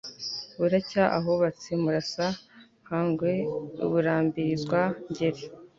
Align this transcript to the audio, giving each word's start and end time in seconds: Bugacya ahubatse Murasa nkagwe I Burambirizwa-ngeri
Bugacya 0.59 1.03
ahubatse 1.17 1.69
Murasa 1.81 2.27
nkagwe 2.83 3.33
I 3.83 3.85
Burambirizwa-ngeri 3.91 5.41